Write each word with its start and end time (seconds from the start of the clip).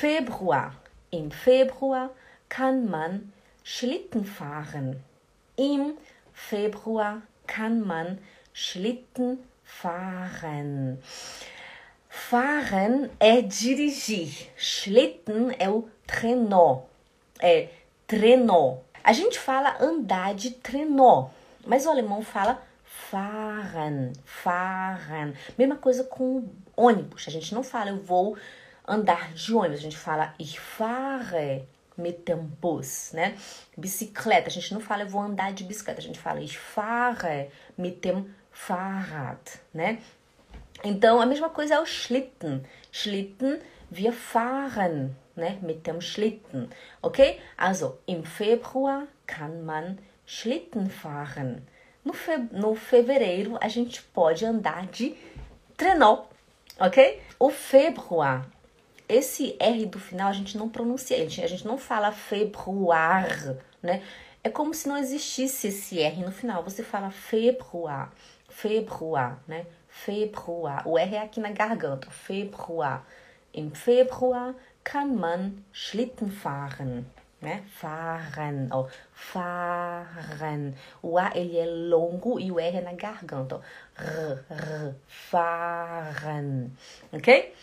Februar. 0.00 0.74
Im 1.10 1.30
Februar 1.30 2.08
kann 2.48 2.88
man 2.88 3.30
Schlitten 3.62 4.24
fahren. 4.24 5.04
Im 5.58 5.98
Februar 6.32 7.20
kann 7.46 7.82
man 7.86 8.18
Schlitten 8.54 9.40
fahren. 9.62 11.02
Fahren 12.08 13.10
é 13.18 13.42
dirigir. 13.42 14.32
Schlitten 14.56 15.54
é 15.58 15.68
o 15.68 15.86
trenó. 16.06 16.84
É 17.38 17.68
trenó. 18.06 18.78
A 19.04 19.12
gente 19.12 19.38
fala 19.38 19.76
andar 19.82 20.34
de 20.34 20.52
trenó, 20.52 21.28
mas 21.66 21.84
o 21.84 21.90
alemão 21.90 22.22
fala 22.22 22.62
fahren, 22.86 24.14
fahren. 24.24 25.34
Mesma 25.58 25.76
coisa 25.76 26.04
com 26.04 26.48
ônibus. 26.74 27.26
A 27.28 27.30
gente 27.30 27.52
não 27.54 27.62
fala 27.62 27.90
eu 27.90 27.98
vou 27.98 28.38
andar 28.90 29.32
de 29.32 29.54
ônibus, 29.54 29.78
a 29.78 29.82
gente 29.82 29.96
fala 29.96 30.34
ich 30.38 30.58
fahre 30.58 31.66
mit 31.96 32.24
dem 32.24 32.42
Bus, 32.60 33.12
né? 33.12 33.36
Bicicleta, 33.76 34.48
a 34.48 34.50
gente 34.50 34.74
não 34.74 34.80
fala 34.80 35.02
eu 35.02 35.08
vou 35.08 35.22
andar 35.22 35.52
de 35.52 35.64
bicicleta, 35.64 36.00
a 36.00 36.02
gente 36.02 36.18
fala 36.18 36.40
ich 36.40 36.58
fahre 36.58 37.50
mit 37.78 38.00
dem 38.00 38.26
Fahrrad, 38.50 39.38
né? 39.72 39.98
Então, 40.82 41.20
a 41.20 41.26
mesma 41.26 41.48
coisa 41.50 41.74
é 41.74 41.80
o 41.80 41.86
Schlitten. 41.86 42.62
Schlitten, 42.90 43.60
wir 43.90 44.12
fahren, 44.12 45.14
né? 45.36 45.58
Mit 45.62 45.86
dem 45.86 46.00
Schlitten, 46.00 46.68
ok? 47.02 47.40
Also, 47.56 47.98
im 48.06 48.24
Februar 48.24 49.06
kann 49.26 49.62
man 49.62 49.98
Schlitten 50.26 50.90
fahren. 50.90 51.62
No, 52.04 52.14
fe 52.14 52.38
no 52.50 52.74
fevereiro, 52.74 53.58
a 53.60 53.68
gente 53.68 54.02
pode 54.02 54.44
andar 54.44 54.86
de 54.86 55.14
trenó, 55.76 56.26
ok? 56.78 57.20
O 57.38 57.50
Februar, 57.50 58.46
esse 59.10 59.56
R 59.58 59.86
do 59.86 59.98
final 59.98 60.28
a 60.28 60.32
gente 60.32 60.56
não 60.56 60.68
pronuncia, 60.68 61.16
a 61.16 61.20
gente, 61.20 61.42
a 61.42 61.46
gente 61.46 61.66
não 61.66 61.76
fala 61.76 62.12
februar, 62.12 63.56
né? 63.82 64.02
É 64.42 64.48
como 64.48 64.72
se 64.72 64.88
não 64.88 64.96
existisse 64.96 65.68
esse 65.68 66.00
R 66.00 66.22
no 66.24 66.32
final. 66.32 66.62
Você 66.64 66.82
fala 66.82 67.10
februar, 67.10 68.10
februar, 68.48 69.38
né? 69.46 69.66
Februar. 69.88 70.86
O 70.88 70.98
R 70.98 71.16
é 71.16 71.22
aqui 71.22 71.40
na 71.40 71.50
garganta. 71.50 72.10
Februar. 72.10 73.04
Im 73.52 73.70
Februar 73.72 74.54
kann 74.84 75.14
man 75.14 75.64
Schlitten 75.72 76.30
fahren. 76.30 77.04
Né? 77.40 77.64
Fahren. 77.68 78.68
Ó. 78.70 78.86
Fahren. 79.12 80.74
O 81.02 81.18
A 81.18 81.32
ele 81.34 81.58
é 81.58 81.66
longo 81.66 82.38
e 82.38 82.50
o 82.50 82.58
R 82.58 82.78
é 82.78 82.80
na 82.80 82.92
garganta. 82.92 83.56
Ó. 83.56 83.60
R, 83.98 84.44
r, 84.48 84.94
fahren. 85.06 86.70
Ok? 87.12 87.54